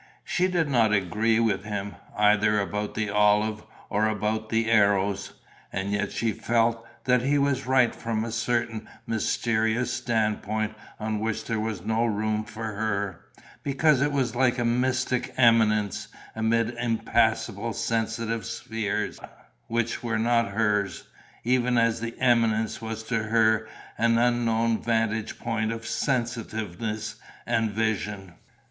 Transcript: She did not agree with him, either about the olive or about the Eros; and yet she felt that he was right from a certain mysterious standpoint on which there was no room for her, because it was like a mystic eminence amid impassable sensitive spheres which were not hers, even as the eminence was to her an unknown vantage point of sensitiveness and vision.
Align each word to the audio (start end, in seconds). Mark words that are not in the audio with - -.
She 0.23 0.47
did 0.47 0.67
not 0.67 0.91
agree 0.91 1.39
with 1.39 1.63
him, 1.63 1.95
either 2.17 2.59
about 2.59 2.95
the 2.95 3.11
olive 3.11 3.63
or 3.87 4.07
about 4.09 4.49
the 4.49 4.67
Eros; 4.67 5.33
and 5.71 5.91
yet 5.91 6.11
she 6.11 6.31
felt 6.31 6.83
that 7.03 7.21
he 7.21 7.37
was 7.37 7.67
right 7.67 7.93
from 7.93 8.25
a 8.25 8.31
certain 8.31 8.89
mysterious 9.05 9.93
standpoint 9.93 10.73
on 10.99 11.19
which 11.19 11.45
there 11.45 11.59
was 11.59 11.85
no 11.85 12.03
room 12.05 12.43
for 12.45 12.63
her, 12.73 13.19
because 13.61 14.01
it 14.01 14.11
was 14.11 14.35
like 14.35 14.57
a 14.57 14.65
mystic 14.65 15.35
eminence 15.37 16.07
amid 16.35 16.71
impassable 16.79 17.71
sensitive 17.71 18.43
spheres 18.43 19.19
which 19.67 20.01
were 20.01 20.17
not 20.17 20.47
hers, 20.47 21.03
even 21.43 21.77
as 21.77 21.99
the 21.99 22.15
eminence 22.17 22.81
was 22.81 23.03
to 23.03 23.21
her 23.25 23.69
an 23.99 24.17
unknown 24.17 24.81
vantage 24.81 25.37
point 25.37 25.71
of 25.71 25.85
sensitiveness 25.85 27.17
and 27.45 27.69
vision. 27.69 28.33